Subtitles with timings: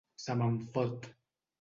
[0.21, 1.09] Se me'n fot!